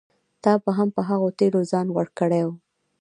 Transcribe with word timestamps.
تا 0.43 0.53
به 0.63 0.71
هم 0.77 0.89
په 0.95 1.01
هغو 1.09 1.27
تېلو 1.39 1.61
ځان 1.71 1.87
غوړ 1.93 2.07
کړی 2.19 2.41
و. 2.45 2.49